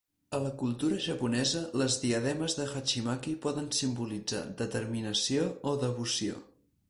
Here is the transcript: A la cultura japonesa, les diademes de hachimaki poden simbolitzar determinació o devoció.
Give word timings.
A 0.35 0.37
la 0.43 0.51
cultura 0.59 0.95
japonesa, 1.07 1.59
les 1.81 1.97
diademes 2.05 2.57
de 2.61 2.65
hachimaki 2.71 3.35
poden 3.45 3.69
simbolitzar 3.81 4.43
determinació 4.65 5.47
o 5.73 5.75
devoció. 5.85 6.41